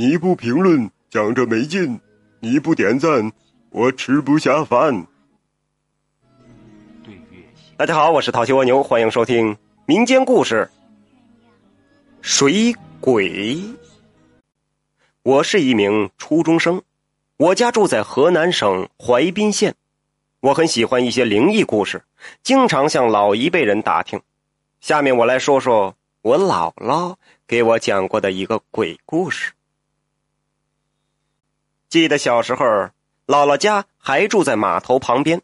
[0.00, 2.00] 你不评论讲着没劲，
[2.38, 3.30] 你不点赞
[3.68, 5.06] 我吃不下饭。
[7.76, 10.70] 大家好，我是淘气蜗牛，欢迎收听民间故事
[12.22, 13.56] 《水鬼》。
[15.22, 16.80] 我是一名初中生，
[17.36, 19.74] 我家住在河南省淮滨县。
[20.40, 22.02] 我很喜欢一些灵异故事，
[22.42, 24.18] 经常向老一辈人打听。
[24.80, 29.52] 下面我来说说我姥姥给我讲过的一个鬼故事。
[31.90, 32.64] 记得小时候，
[33.26, 35.42] 姥姥家还住在码头旁边。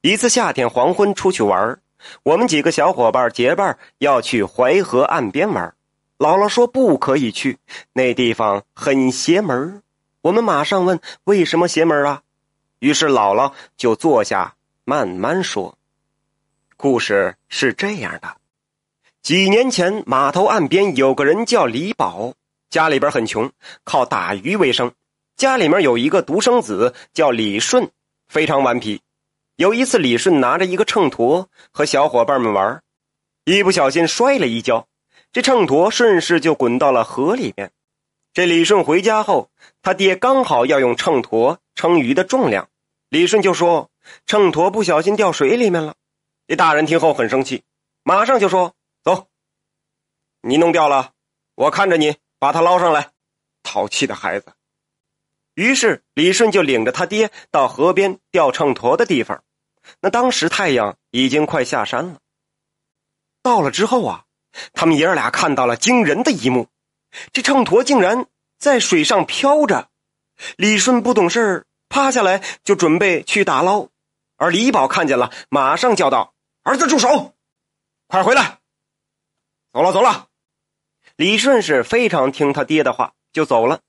[0.00, 1.78] 一次夏天黄昏出去玩，
[2.22, 5.74] 我们几个小伙伴结伴要去淮河岸边玩。
[6.18, 7.58] 姥姥说不可以去，
[7.92, 9.82] 那地方很邪门。
[10.22, 12.22] 我们马上问为什么邪门啊？
[12.78, 14.54] 于是姥姥就坐下
[14.84, 15.76] 慢慢说。
[16.78, 18.36] 故事是这样的：
[19.20, 22.32] 几年前，码头岸边有个人叫李宝，
[22.70, 23.52] 家里边很穷，
[23.84, 24.90] 靠打鱼为生。
[25.36, 27.90] 家里面有一个独生子叫李顺，
[28.28, 29.00] 非常顽皮。
[29.56, 32.82] 有一次，李顺拿着一个秤砣和小伙伴们玩，
[33.44, 34.88] 一不小心摔了一跤，
[35.32, 37.72] 这秤砣顺势就滚到了河里面。
[38.32, 39.50] 这李顺回家后，
[39.82, 42.68] 他爹刚好要用秤砣称鱼的重量，
[43.08, 43.90] 李顺就说
[44.26, 45.94] 秤砣不小心掉水里面了。
[46.46, 47.62] 这大人听后很生气，
[48.02, 48.74] 马上就说
[49.04, 49.28] ：“走，
[50.40, 51.12] 你弄掉了，
[51.54, 53.10] 我看着你把它捞上来。”
[53.62, 54.52] 淘气的孩子。
[55.54, 59.42] 于是李顺就领着他爹到河边吊秤砣的地方。
[60.00, 62.18] 那当时太阳已经快下山了。
[63.42, 64.24] 到了之后啊，
[64.72, 66.68] 他们爷儿俩看到了惊人的一幕：
[67.32, 68.26] 这秤砣竟然
[68.58, 69.88] 在水上飘着。
[70.56, 73.88] 李顺不懂事趴下来就准备去打捞，
[74.36, 77.34] 而李宝看见了，马上叫道：“儿子，住手！
[78.06, 78.60] 快回来！
[79.72, 80.28] 走了，走了。”
[81.16, 83.80] 李顺是非常听他爹的话，就走了。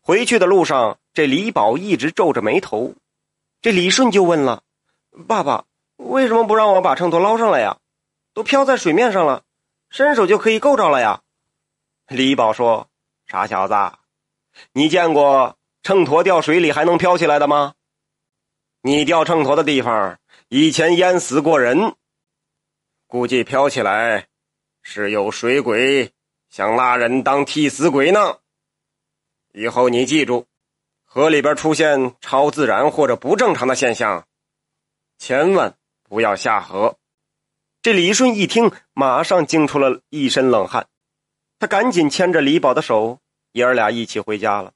[0.00, 2.94] 回去的路上，这李宝一直皱着眉头。
[3.62, 4.62] 这李顺就问了。
[5.26, 5.64] 爸爸，
[5.96, 7.78] 为什么不让我把秤砣捞上来呀？
[8.34, 9.44] 都漂在水面上了，
[9.88, 11.22] 伸手就可以够着了呀。
[12.08, 12.88] 李宝说
[13.26, 13.74] ：“傻小子，
[14.72, 17.74] 你见过秤砣掉水里还能飘起来的吗？
[18.82, 21.94] 你掉秤砣的地方以前淹死过人，
[23.06, 24.26] 估计飘起来
[24.82, 26.12] 是有水鬼
[26.50, 28.36] 想拉人当替死鬼呢。
[29.58, 30.46] 以后你记住，
[31.06, 34.26] 河里边出现超自然或者不正常的现象。”
[35.16, 36.98] 千万不要下河！
[37.80, 40.86] 这李顺一听，马上惊出了一身冷汗。
[41.58, 43.18] 他赶紧牵着李宝的手，
[43.52, 44.74] 爷儿俩一起回家了。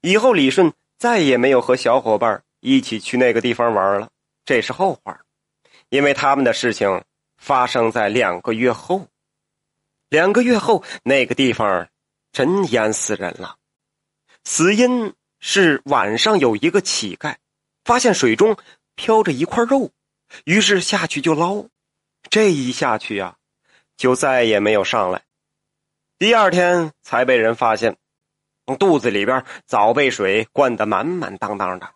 [0.00, 4.10] 以后李顺再也没有和小伙伴一起去那个地方玩了，
[4.44, 5.22] 这是后话。
[5.88, 7.02] 因为他们的事情
[7.36, 9.08] 发生在两个月后。
[10.08, 11.88] 两个月后，那个地方
[12.30, 13.56] 真淹死人了。
[14.44, 17.36] 死因是晚上有一个乞丐
[17.84, 18.56] 发现水中。
[18.96, 19.90] 飘着一块肉，
[20.44, 21.66] 于是下去就捞，
[22.30, 23.34] 这一下去呀，
[23.96, 25.22] 就再也没有上来。
[26.16, 27.96] 第二天才被人发现，
[28.78, 31.90] 肚子里边早被水灌得满满当当的。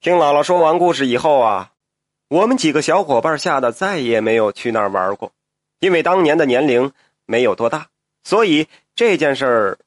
[0.00, 1.72] 听姥姥说完故事以后啊，
[2.28, 5.32] 我们几个小伙伴吓得再也没有去那儿玩过，
[5.80, 6.92] 因为当年的年龄
[7.26, 7.88] 没有多大，
[8.22, 9.78] 所以这件事儿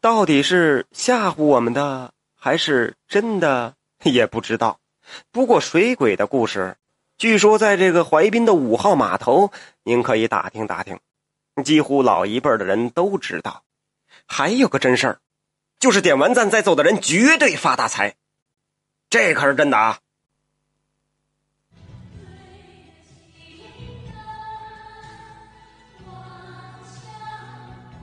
[0.00, 4.78] 到底是吓唬我们的还是真的也不知道。
[5.30, 6.76] 不过水鬼的故事，
[7.18, 9.52] 据说在这个淮滨的五号码头，
[9.84, 10.98] 您可以打听打听，
[11.64, 13.62] 几乎老一辈的人都知道。
[14.26, 15.18] 还有个真事儿，
[15.78, 18.16] 就是点完赞再走的人绝对发大财，
[19.10, 19.98] 这可是真的啊！